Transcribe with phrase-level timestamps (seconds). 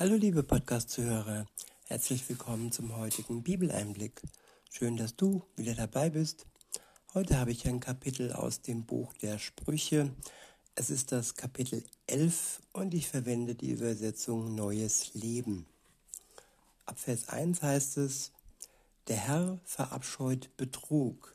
[0.00, 1.48] Hallo liebe Podcast-Zuhörer,
[1.86, 4.22] herzlich willkommen zum heutigen Bibeleinblick.
[4.70, 6.46] Schön, dass du wieder dabei bist.
[7.14, 10.14] Heute habe ich ein Kapitel aus dem Buch der Sprüche.
[10.76, 15.66] Es ist das Kapitel 11 und ich verwende die Übersetzung Neues Leben.
[16.86, 18.30] Ab Vers 1 heißt es,
[19.08, 21.34] der Herr verabscheut Betrug,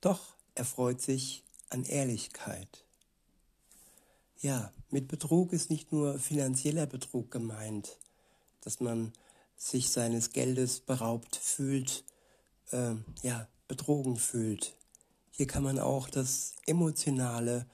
[0.00, 2.87] doch er freut sich an Ehrlichkeit.
[4.40, 7.98] Ja, mit Betrug ist nicht nur finanzieller Betrug gemeint,
[8.60, 9.12] dass man
[9.56, 12.04] sich seines Geldes beraubt fühlt,
[12.70, 14.76] äh, ja, betrogen fühlt.
[15.32, 17.66] Hier kann man auch das Emotionale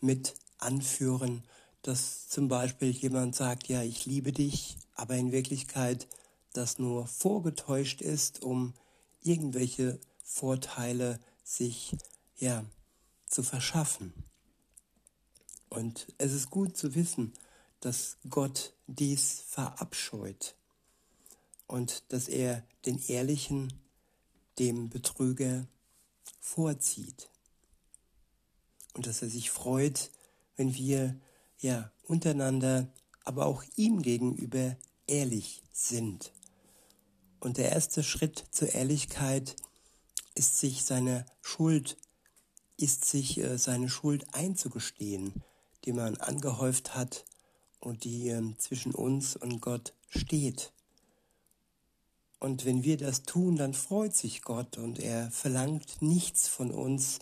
[0.00, 1.44] mit anführen,
[1.82, 6.08] dass zum Beispiel jemand sagt, ja, ich liebe dich, aber in Wirklichkeit
[6.54, 8.74] das nur vorgetäuscht ist, um
[9.22, 11.96] irgendwelche Vorteile sich
[12.36, 12.64] ja
[13.26, 14.12] zu verschaffen.
[15.68, 17.34] Und es ist gut zu wissen,
[17.80, 20.56] dass Gott dies verabscheut
[21.66, 23.72] und dass er den Ehrlichen
[24.58, 25.68] dem Betrüger
[26.40, 27.30] vorzieht.
[28.94, 30.10] Und dass er sich freut,
[30.56, 31.20] wenn wir
[31.58, 32.92] ja untereinander,
[33.24, 36.32] aber auch ihm gegenüber ehrlich sind.
[37.40, 39.54] Und der erste Schritt zur Ehrlichkeit
[40.34, 41.96] ist sich seine Schuld,
[42.76, 45.44] ist sich äh, seine Schuld einzugestehen
[45.88, 47.24] die man angehäuft hat
[47.80, 50.70] und die ähm, zwischen uns und Gott steht.
[52.38, 57.20] Und wenn wir das tun, dann freut sich Gott und er verlangt nichts von uns,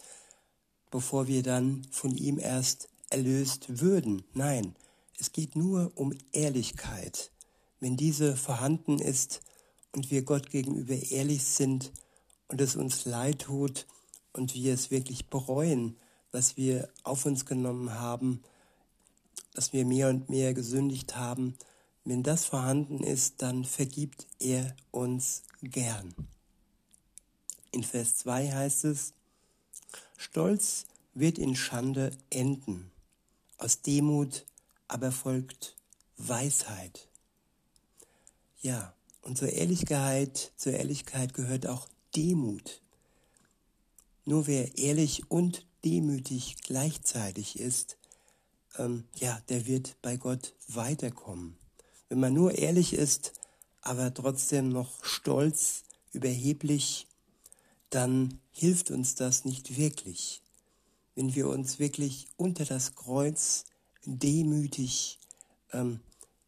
[0.90, 4.24] bevor wir dann von ihm erst erlöst würden.
[4.34, 4.74] Nein,
[5.16, 7.30] es geht nur um Ehrlichkeit.
[7.78, 9.42] Wenn diese vorhanden ist
[9.92, 11.92] und wir Gott gegenüber ehrlich sind
[12.48, 13.86] und es uns leid tut
[14.32, 15.96] und wir es wirklich bereuen,
[16.32, 18.42] was wir auf uns genommen haben,
[19.56, 21.56] dass wir mehr und mehr gesündigt haben.
[22.04, 26.14] Wenn das vorhanden ist, dann vergibt er uns gern.
[27.70, 29.14] In Vers 2 heißt es,
[30.18, 30.84] Stolz
[31.14, 32.90] wird in Schande enden,
[33.56, 34.44] aus Demut
[34.88, 35.74] aber folgt
[36.18, 37.08] Weisheit.
[38.60, 38.92] Ja,
[39.22, 42.82] und zur Ehrlichkeit, zur Ehrlichkeit gehört auch Demut.
[44.26, 47.96] Nur wer ehrlich und demütig gleichzeitig ist,
[48.78, 51.56] ähm, ja, der wird bei Gott weiterkommen.
[52.08, 53.32] Wenn man nur ehrlich ist,
[53.82, 57.06] aber trotzdem noch stolz, überheblich,
[57.90, 60.42] dann hilft uns das nicht wirklich.
[61.14, 63.64] Wenn wir uns wirklich unter das Kreuz
[64.04, 65.18] demütig,
[65.72, 66.00] ähm,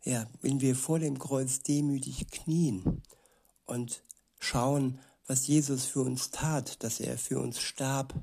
[0.05, 3.03] ja, wenn wir vor dem Kreuz demütig knien
[3.67, 4.03] und
[4.39, 8.15] schauen, was Jesus für uns tat, dass er für uns starb,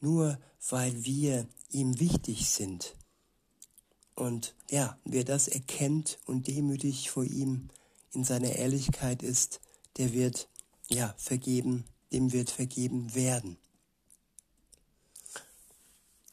[0.00, 0.38] nur
[0.70, 2.94] weil wir ihm wichtig sind,
[4.18, 7.68] und ja, wer das erkennt und demütig vor ihm
[8.12, 9.60] in seiner Ehrlichkeit ist,
[9.96, 10.48] der wird
[10.88, 13.58] ja vergeben, dem wird vergeben werden.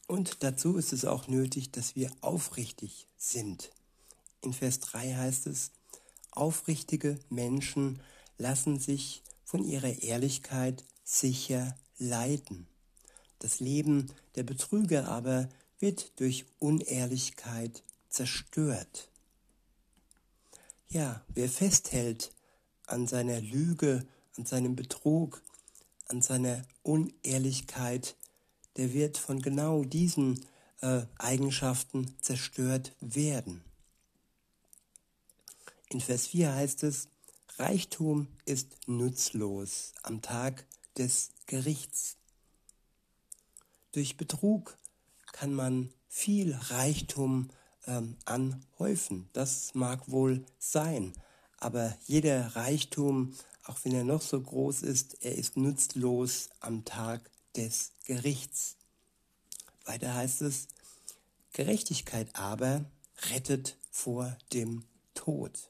[0.08, 3.70] Und dazu ist es auch nötig, dass wir aufrichtig sind.
[4.42, 5.70] In Vers 3 heißt es,
[6.32, 8.02] aufrichtige Menschen
[8.40, 12.66] lassen sich von ihrer Ehrlichkeit sicher leiten.
[13.38, 15.50] Das Leben der Betrüger aber
[15.80, 19.10] wird durch Unehrlichkeit zerstört.
[20.90, 22.32] Ja, wer festhält
[22.88, 24.06] an seiner Lüge,
[24.38, 25.42] an seinem Betrug,
[26.08, 28.16] an seiner Unehrlichkeit,
[28.78, 30.46] der wird von genau diesen
[30.82, 33.64] äh, Eigenschaften zerstört werden.
[35.90, 37.08] In Vers 4 heißt es,
[37.58, 40.66] Reichtum ist nutzlos am Tag
[40.98, 42.18] des Gerichts.
[43.94, 44.78] Durch Betrug
[45.36, 47.50] kann man viel Reichtum
[47.88, 49.30] ähm, anhäufen.
[49.34, 51.12] Das mag wohl sein,
[51.58, 53.36] aber jeder Reichtum,
[53.66, 58.78] auch wenn er noch so groß ist, er ist nutzlos am Tag des Gerichts.
[59.84, 60.70] Weiter heißt es,
[61.52, 62.86] Gerechtigkeit aber
[63.30, 65.70] rettet vor dem Tod.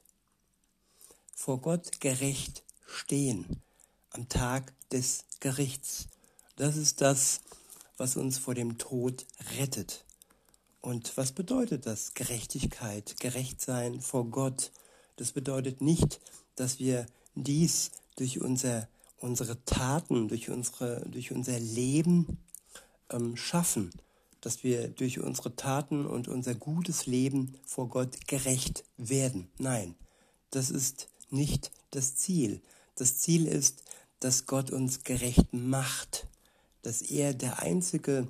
[1.34, 3.62] Vor Gott gerecht stehen
[4.10, 6.06] am Tag des Gerichts.
[6.54, 7.40] Das ist das,
[7.96, 9.26] was uns vor dem Tod
[9.58, 10.04] rettet.
[10.80, 12.14] Und was bedeutet das?
[12.14, 14.70] Gerechtigkeit, gerecht sein vor Gott.
[15.16, 16.20] Das bedeutet nicht,
[16.54, 18.88] dass wir dies durch unser,
[19.18, 22.38] unsere Taten, durch, unsere, durch unser Leben
[23.10, 23.90] ähm, schaffen,
[24.40, 29.48] dass wir durch unsere Taten und unser gutes Leben vor Gott gerecht werden.
[29.58, 29.96] Nein,
[30.50, 32.60] das ist nicht das Ziel.
[32.94, 33.82] Das Ziel ist,
[34.20, 36.26] dass Gott uns gerecht macht
[36.86, 38.28] dass er der Einzige,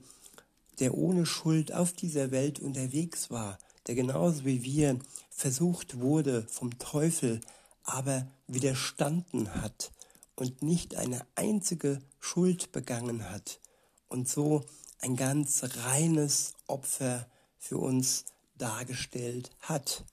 [0.80, 4.98] der ohne Schuld auf dieser Welt unterwegs war, der genauso wie wir
[5.28, 7.42] versucht wurde vom Teufel,
[7.84, 9.92] aber widerstanden hat
[10.36, 13.60] und nicht eine einzige Schuld begangen hat
[14.08, 14.64] und so
[15.00, 17.26] ein ganz reines Opfer
[17.58, 18.24] für uns
[18.56, 20.06] dargestellt hat.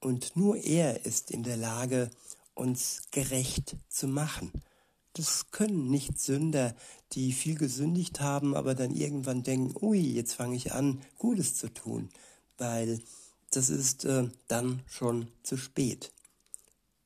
[0.00, 2.10] Und nur er ist in der Lage,
[2.54, 4.50] uns gerecht zu machen.
[5.16, 6.74] Das können nicht Sünder,
[7.16, 11.72] die viel gesündigt haben, aber dann irgendwann denken, ui, jetzt fange ich an, Gutes zu
[11.72, 12.10] tun,
[12.58, 13.00] weil
[13.50, 16.12] das ist äh, dann schon zu spät.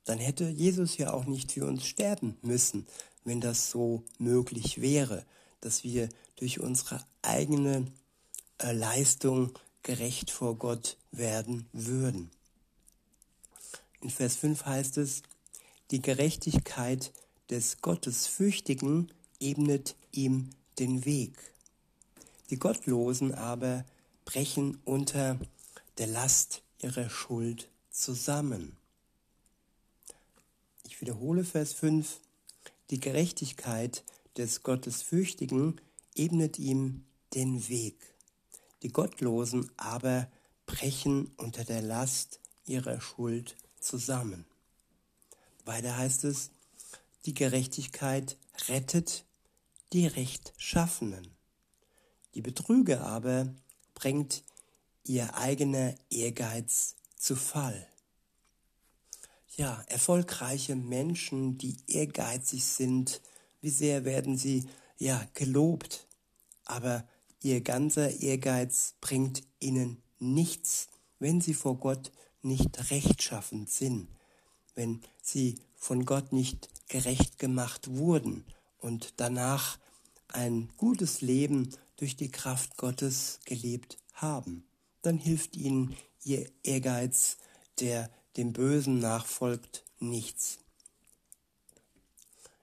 [0.04, 2.86] Dann hätte Jesus ja auch nicht für uns sterben müssen,
[3.24, 5.24] wenn das so möglich wäre,
[5.60, 7.86] dass wir durch unsere eigene
[8.58, 9.52] äh, Leistung
[9.84, 12.30] gerecht vor Gott werden würden.
[14.00, 15.22] In Vers 5 heißt es,
[15.92, 17.12] die Gerechtigkeit
[17.48, 21.36] des Gottesfürchtigen ebnet ihm den Weg.
[22.50, 23.84] Die Gottlosen aber
[24.24, 25.38] brechen unter
[25.98, 28.76] der Last ihrer Schuld zusammen.
[30.84, 32.20] Ich wiederhole Vers 5.
[32.90, 34.04] Die Gerechtigkeit
[34.36, 35.80] des Gottesfürchtigen
[36.14, 37.04] ebnet ihm
[37.34, 37.96] den Weg.
[38.82, 40.28] Die Gottlosen aber
[40.66, 44.44] brechen unter der Last ihrer Schuld zusammen.
[45.64, 46.50] Weiter heißt es,
[47.26, 48.36] die Gerechtigkeit
[48.68, 49.24] rettet
[49.92, 51.34] die Rechtschaffenen.
[52.34, 53.52] Die Betrüger aber
[53.94, 54.44] bringt
[55.04, 57.86] ihr eigener Ehrgeiz zu Fall.
[59.56, 63.20] Ja, erfolgreiche Menschen, die ehrgeizig sind,
[63.60, 66.06] wie sehr werden sie ja gelobt,
[66.64, 67.04] aber
[67.42, 70.88] ihr ganzer Ehrgeiz bringt ihnen nichts,
[71.18, 72.12] wenn sie vor Gott
[72.42, 74.08] nicht rechtschaffend sind,
[74.76, 78.44] wenn sie von Gott nicht gerecht gemacht wurden
[78.80, 79.78] und danach
[80.28, 84.64] ein gutes Leben durch die Kraft Gottes gelebt haben.
[85.02, 87.36] Dann hilft ihnen ihr Ehrgeiz,
[87.78, 90.58] der dem Bösen nachfolgt, nichts.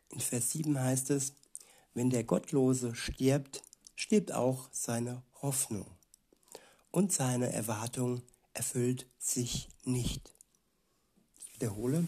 [0.10, 1.34] In Vers 7 heißt es,
[1.94, 3.64] wenn der Gottlose stirbt,
[3.96, 5.86] stirbt auch seine Hoffnung
[6.92, 8.22] und seine Erwartung
[8.54, 10.34] erfüllt sich nicht.
[11.40, 12.08] Ich wiederhole,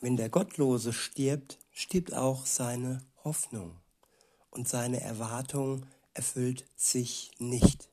[0.00, 3.76] wenn der Gottlose stirbt, stirbt auch seine Hoffnung
[4.50, 7.88] und seine Erwartung erfüllt sich nicht.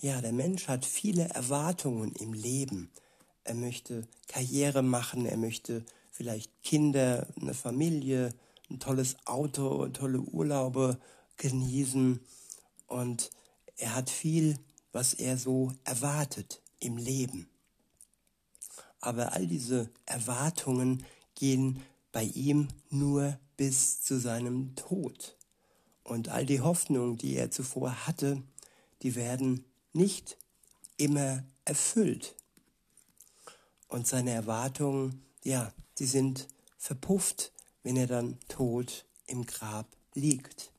[0.00, 2.90] Ja, der Mensch hat viele Erwartungen im Leben.
[3.44, 8.30] Er möchte Karriere machen, er möchte vielleicht Kinder, eine Familie,
[8.70, 10.98] ein tolles Auto, tolle Urlaube
[11.36, 12.20] genießen
[12.86, 13.30] und
[13.76, 14.58] er hat viel,
[14.92, 17.48] was er so erwartet im Leben.
[19.00, 21.04] Aber all diese Erwartungen
[21.34, 21.82] gehen
[22.14, 25.36] bei ihm nur bis zu seinem Tod.
[26.04, 28.40] Und all die Hoffnungen, die er zuvor hatte,
[29.02, 30.38] die werden nicht
[30.96, 32.36] immer erfüllt.
[33.88, 36.46] Und seine Erwartungen, ja, die sind
[36.78, 37.52] verpufft,
[37.82, 40.70] wenn er dann tot im Grab liegt.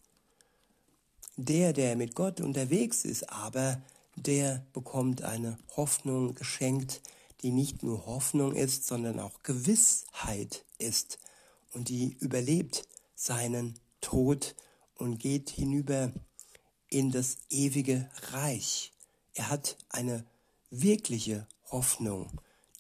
[1.36, 3.82] Der, der mit Gott unterwegs ist, aber
[4.16, 7.02] der bekommt eine Hoffnung geschenkt,
[7.42, 11.20] die nicht nur Hoffnung ist, sondern auch Gewissheit ist
[11.76, 14.56] und die überlebt seinen Tod
[14.96, 16.12] und geht hinüber
[16.88, 18.94] in das ewige Reich.
[19.34, 20.26] Er hat eine
[20.70, 22.32] wirkliche Hoffnung,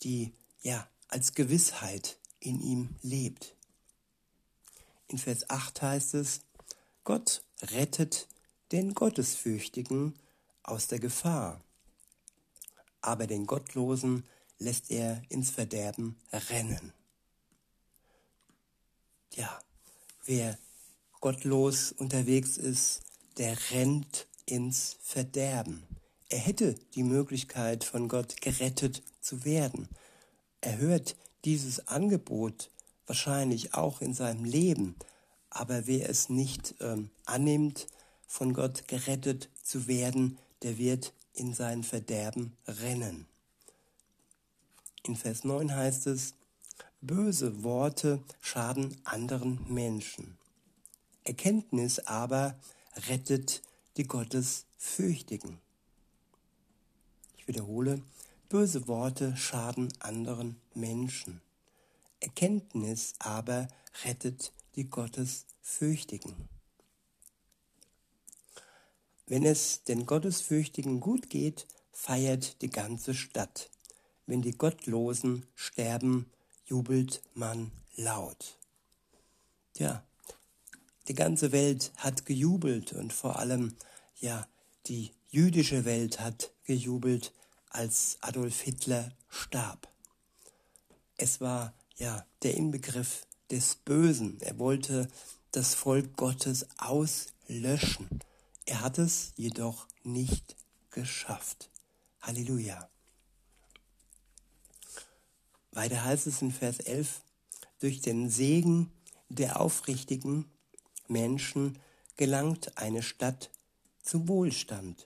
[0.03, 3.55] die ja als Gewissheit in ihm lebt.
[5.07, 6.41] In Vers 8 heißt es,
[7.03, 8.27] Gott rettet
[8.71, 10.17] den Gottesfürchtigen
[10.63, 11.61] aus der Gefahr,
[13.01, 14.23] aber den Gottlosen
[14.57, 16.93] lässt er ins Verderben rennen.
[19.35, 19.59] Ja,
[20.25, 20.57] wer
[21.19, 23.01] gottlos unterwegs ist,
[23.37, 25.83] der rennt ins Verderben.
[26.29, 29.89] Er hätte die Möglichkeit, von Gott gerettet zu werden.
[30.61, 32.71] Er hört dieses Angebot
[33.07, 34.95] wahrscheinlich auch in seinem Leben,
[35.49, 37.87] aber wer es nicht ähm, annimmt,
[38.27, 43.27] von Gott gerettet zu werden, der wird in sein Verderben rennen.
[45.03, 46.33] In Vers 9 heißt es,
[47.05, 50.37] böse Worte schaden anderen Menschen.
[51.23, 52.57] Erkenntnis aber
[53.07, 53.61] rettet
[53.97, 55.59] die Gottesfürchtigen.
[57.37, 58.01] Ich wiederhole,
[58.49, 61.41] böse Worte schaden anderen Menschen.
[62.19, 63.67] Erkenntnis aber
[64.03, 66.33] rettet die Gottesfürchtigen.
[69.27, 73.69] Wenn es den Gottesfürchtigen gut geht, feiert die ganze Stadt
[74.27, 76.31] wenn die Gottlosen sterben,
[76.65, 78.57] jubelt man laut.
[79.77, 80.03] Ja,
[81.07, 83.75] die ganze Welt hat gejubelt und vor allem,
[84.19, 84.47] ja,
[84.87, 87.33] die jüdische Welt hat gejubelt,
[87.69, 89.89] als Adolf Hitler starb.
[91.17, 94.39] Es war ja der Inbegriff des Bösen.
[94.41, 95.07] Er wollte
[95.51, 98.07] das Volk Gottes auslöschen.
[98.65, 100.55] Er hat es jedoch nicht
[100.89, 101.69] geschafft.
[102.21, 102.89] Halleluja.
[105.75, 107.21] Weiter heißt es in Vers 11,
[107.79, 108.91] durch den Segen
[109.27, 110.45] der aufrichtigen
[111.09, 111.77] Menschen
[112.15, 113.51] gelangt eine Stadt
[114.01, 115.05] zu Wohlstand.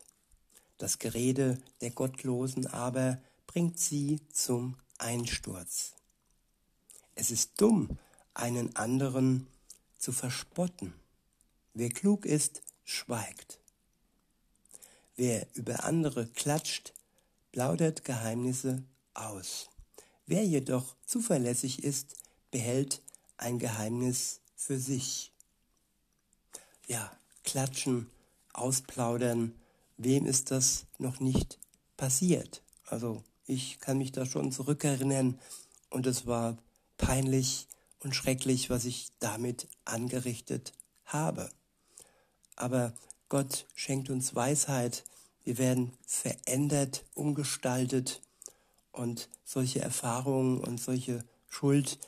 [0.77, 5.93] Das Gerede der Gottlosen aber bringt sie zum Einsturz.
[7.15, 7.97] Es ist dumm,
[8.35, 9.47] einen anderen
[9.97, 10.93] zu verspotten.
[11.73, 13.59] Wer klug ist, schweigt.
[15.15, 16.93] Wer über andere klatscht,
[17.51, 18.83] plaudert Geheimnisse
[19.15, 19.69] aus.
[20.31, 22.13] Wer jedoch zuverlässig ist,
[22.51, 23.01] behält
[23.37, 25.33] ein Geheimnis für sich.
[26.85, 27.11] Ja,
[27.43, 28.11] klatschen,
[28.53, 29.55] ausplaudern,
[29.97, 31.57] wem ist das noch nicht
[31.97, 32.61] passiert?
[32.85, 35.39] Also ich kann mich da schon zurückerinnern
[35.89, 36.59] und es war
[36.97, 37.67] peinlich
[37.97, 40.73] und schrecklich, was ich damit angerichtet
[41.05, 41.49] habe.
[42.55, 42.93] Aber
[43.29, 45.05] Gott schenkt uns Weisheit,
[45.43, 48.21] wir werden verändert, umgestaltet
[48.99, 51.99] und solche Erfahrungen und solche Schuld,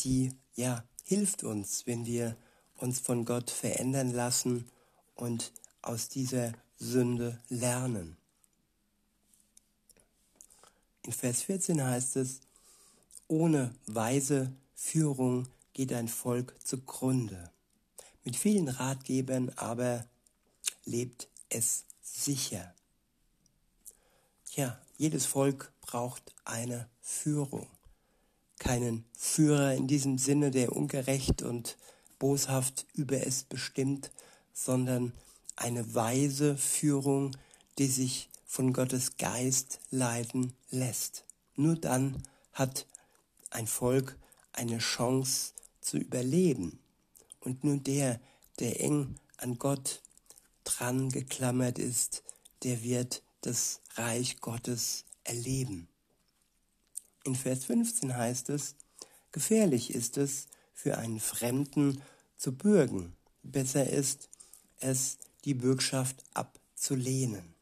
[0.00, 2.36] die ja hilft uns, wenn wir
[2.76, 4.68] uns von Gott verändern lassen
[5.16, 5.52] und
[5.82, 8.16] aus dieser Sünde lernen.
[11.02, 12.40] In Vers 14 heißt es,
[13.26, 17.50] ohne weise Führung geht ein Volk zugrunde.
[18.22, 20.06] Mit vielen Ratgebern aber
[20.84, 22.72] lebt es sicher.
[24.54, 27.66] Ja, jedes Volk braucht eine Führung.
[28.58, 31.76] Keinen Führer in diesem Sinne, der ungerecht und
[32.18, 34.10] boshaft über es bestimmt,
[34.54, 35.12] sondern
[35.54, 37.36] eine weise Führung,
[37.76, 41.26] die sich von Gottes Geist leiten lässt.
[41.56, 42.22] Nur dann
[42.54, 42.86] hat
[43.50, 44.16] ein Volk
[44.54, 46.78] eine Chance zu überleben.
[47.40, 48.18] Und nur der,
[48.60, 50.00] der eng an Gott
[50.64, 52.22] dran geklammert ist,
[52.62, 55.88] der wird das Reich Gottes erleben.
[57.24, 58.74] In Vers 15 heißt es,
[59.30, 62.02] gefährlich ist es, für einen Fremden
[62.36, 63.14] zu bürgen.
[63.42, 64.28] Besser ist
[64.80, 67.54] es, die Bürgschaft abzulehnen.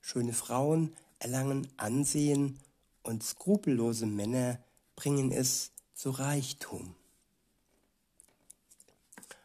[0.00, 2.58] Schöne Frauen erlangen Ansehen
[3.02, 4.58] und skrupellose Männer
[4.96, 6.94] bringen es zu Reichtum.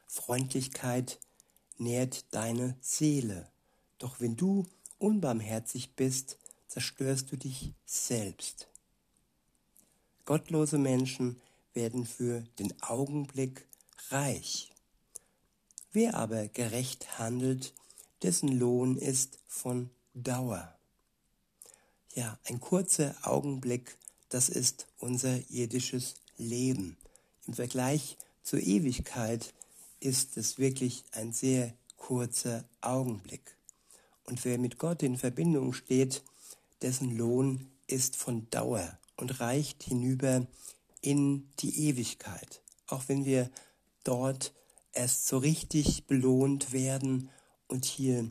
[0.08, 1.20] Freundlichkeit
[1.78, 3.50] nährt deine Seele,
[3.98, 4.66] doch wenn du
[5.00, 6.38] unbarmherzig bist,
[6.74, 8.68] zerstörst du dich selbst.
[10.26, 11.40] Gottlose Menschen
[11.74, 13.68] werden für den Augenblick
[14.10, 14.72] reich.
[15.92, 17.74] Wer aber gerecht handelt,
[18.24, 20.76] dessen Lohn ist von Dauer.
[22.16, 23.98] Ja, ein kurzer Augenblick
[24.34, 26.98] das ist unser irdisches Leben.
[27.46, 29.54] Im Vergleich zur Ewigkeit
[30.00, 33.56] ist es wirklich ein sehr kurzer Augenblick.
[34.24, 36.24] Und wer mit Gott in Verbindung steht,
[36.84, 40.46] dessen Lohn ist von Dauer und reicht hinüber
[41.02, 42.62] in die Ewigkeit.
[42.88, 43.50] Auch wenn wir
[44.04, 44.54] dort
[44.92, 47.30] erst so richtig belohnt werden
[47.68, 48.30] und hier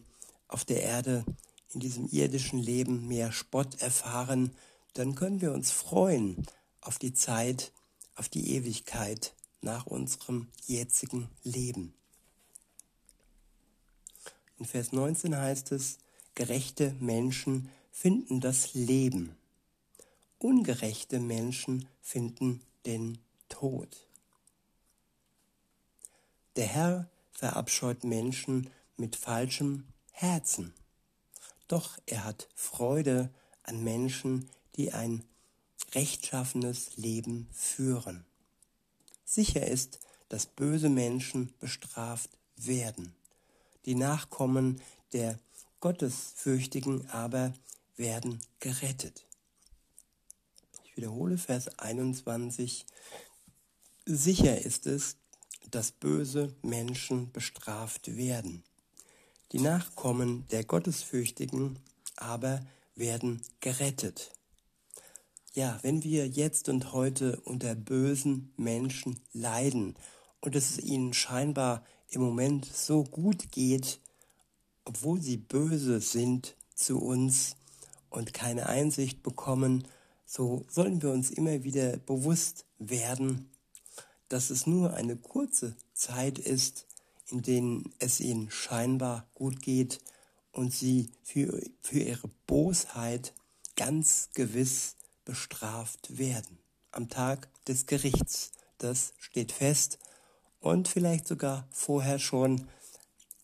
[0.48, 1.24] auf der Erde
[1.72, 4.52] in diesem irdischen Leben mehr Spott erfahren,
[4.94, 6.46] dann können wir uns freuen
[6.80, 7.72] auf die Zeit,
[8.14, 11.94] auf die Ewigkeit nach unserem jetzigen Leben.
[14.58, 15.98] In Vers 19 heißt es,
[16.34, 19.36] gerechte Menschen finden das Leben,
[20.38, 23.18] ungerechte Menschen finden den
[23.48, 24.08] Tod.
[26.56, 30.74] Der Herr verabscheut Menschen mit falschem Herzen,
[31.68, 33.30] doch er hat Freude
[33.62, 35.22] an Menschen, die ein
[35.94, 38.24] rechtschaffenes Leben führen.
[39.24, 43.14] Sicher ist, dass böse Menschen bestraft werden.
[43.84, 44.80] Die Nachkommen
[45.12, 45.38] der
[45.80, 47.52] Gottesfürchtigen aber
[48.02, 49.24] werden gerettet.
[50.84, 52.84] Ich wiederhole Vers 21.
[54.04, 55.16] Sicher ist es,
[55.70, 58.64] dass böse Menschen bestraft werden.
[59.52, 61.78] Die Nachkommen der Gottesfürchtigen
[62.16, 62.66] aber
[62.96, 64.32] werden gerettet.
[65.54, 69.94] Ja, wenn wir jetzt und heute unter bösen Menschen leiden
[70.40, 74.00] und es ihnen scheinbar im Moment so gut geht,
[74.84, 77.54] obwohl sie böse sind zu uns
[78.12, 79.88] und keine Einsicht bekommen,
[80.24, 83.50] so sollen wir uns immer wieder bewusst werden,
[84.28, 86.86] dass es nur eine kurze Zeit ist,
[87.28, 90.00] in denen es ihnen scheinbar gut geht
[90.52, 93.34] und sie für, für ihre Bosheit
[93.76, 96.58] ganz gewiss bestraft werden.
[96.90, 98.52] Am Tag des Gerichts.
[98.78, 99.98] Das steht fest
[100.60, 102.68] und vielleicht sogar vorher schon.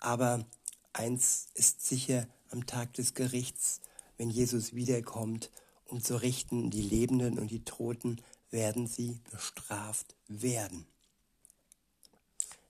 [0.01, 0.45] Aber
[0.93, 3.81] eins ist sicher am Tag des Gerichts,
[4.19, 5.51] wenn Jesus wiederkommt,
[5.87, 8.21] um zu richten, die Lebenden und die Toten,
[8.51, 10.87] werden sie bestraft werden.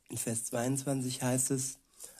[0.09, 1.79] In Vers 22 heißt es,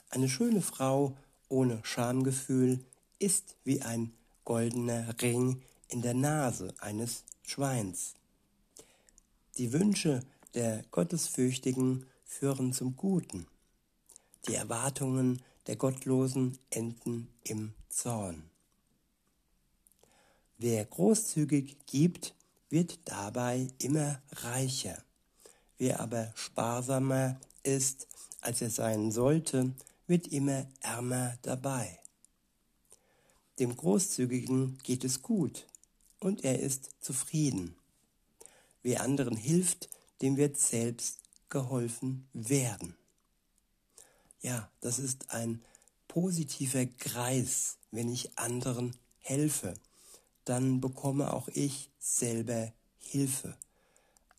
[0.09, 1.15] eine schöne Frau
[1.47, 2.83] ohne Schamgefühl
[3.17, 8.13] ist wie ein goldener Ring in der Nase eines Schweins.
[9.57, 10.21] Die Wünsche
[10.53, 13.47] der Gottesfürchtigen führen zum Guten.
[14.47, 18.49] Die Erwartungen der Gottlosen enden im Zorn.
[20.61, 22.35] Wer großzügig gibt,
[22.69, 25.01] wird dabei immer reicher.
[25.77, 28.07] Wer aber sparsamer ist,
[28.41, 29.73] als er sein sollte,
[30.05, 31.97] wird immer ärmer dabei.
[33.57, 35.65] Dem Großzügigen geht es gut
[36.19, 37.75] und er ist zufrieden.
[38.83, 39.89] Wer anderen hilft,
[40.21, 42.97] dem wird selbst geholfen werden.
[44.41, 45.63] Ja, das ist ein
[46.09, 49.73] positiver Kreis, wenn ich anderen helfe.
[50.49, 53.55] Dann bekomme auch ich selber Hilfe.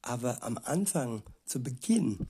[0.02, 2.28] Aber am Anfang, zu Beginn,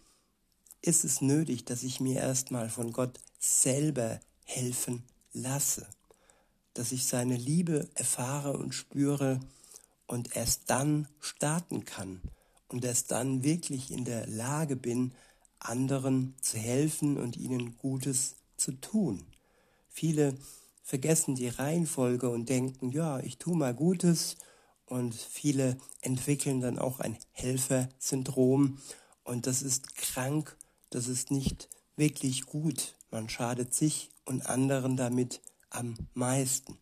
[0.83, 5.87] ist es nötig, dass ich mir erstmal von Gott selber helfen lasse,
[6.75, 9.41] dass ich seine Liebe erfahre und spüre
[10.07, 12.21] und erst dann starten kann
[12.69, 15.15] und erst dann wirklich in der Lage bin,
[15.59, 19.25] anderen zu helfen und ihnen Gutes zu tun.
[19.89, 20.37] Viele
[20.91, 24.35] vergessen die Reihenfolge und denken, ja, ich tue mal Gutes
[24.87, 28.79] und viele entwickeln dann auch ein Helfersyndrom
[29.23, 30.57] und das ist krank,
[30.91, 32.97] das ist nicht wirklich gut.
[33.13, 36.77] Man schadet sich und anderen damit am meisten.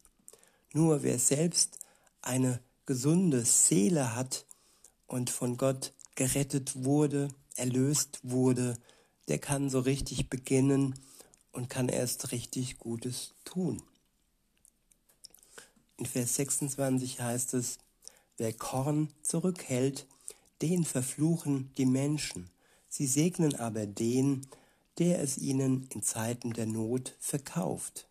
[0.73, 1.79] Nur wer selbst
[2.23, 4.47] eine gesunde Seele hat
[5.07, 8.79] und von Gott gerettet wurde, erlöst wurde,
[9.29, 10.95] der kann so richtig beginnen
[11.53, 13.83] und kann erst richtig Gutes tun.
[15.99, 17.79] In Vers 26 heißt es,
[18.37, 20.07] wer Korn zurückhält,
[20.63, 22.51] den verfluchen die Menschen,
[22.89, 24.47] sie segnen aber den,
[24.99, 28.09] der es ihnen in Zeiten der Not verkauft.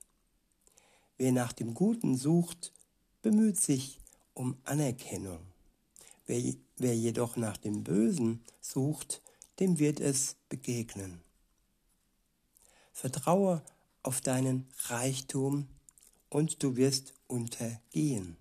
[1.17, 2.73] Wer nach dem Guten sucht,
[3.21, 3.99] bemüht sich
[4.33, 5.39] um Anerkennung.
[6.25, 9.21] Wer, wer jedoch nach dem Bösen sucht,
[9.59, 11.21] dem wird es begegnen.
[12.91, 13.63] Vertraue
[14.03, 15.67] auf deinen Reichtum
[16.29, 18.37] und du wirst untergehen.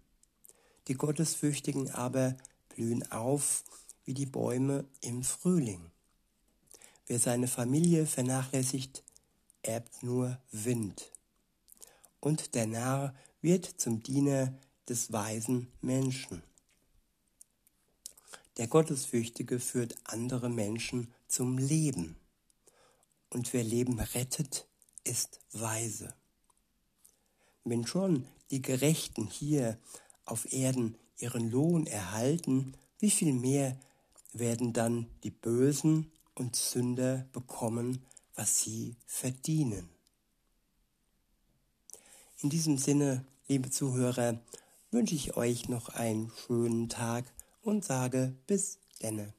[0.88, 2.36] Die Gottesfürchtigen aber
[2.68, 3.64] blühen auf
[4.04, 5.90] wie die Bäume im Frühling.
[7.06, 9.02] Wer seine Familie vernachlässigt,
[9.62, 11.12] erbt nur Wind.
[12.20, 14.56] Und der Narr wird zum Diener
[14.88, 16.42] des weisen Menschen.
[18.56, 22.16] Der Gottesfürchtige führt andere Menschen zum Leben.
[23.30, 24.66] Und wer Leben rettet,
[25.04, 26.14] ist weise.
[27.68, 29.76] Wenn schon die Gerechten hier
[30.24, 33.76] auf Erden ihren Lohn erhalten, wie viel mehr
[34.32, 38.04] werden dann die Bösen und Sünder bekommen,
[38.36, 39.88] was sie verdienen.
[42.40, 44.38] In diesem Sinne, liebe Zuhörer,
[44.92, 47.24] wünsche ich euch noch einen schönen Tag
[47.62, 49.34] und sage bis denne.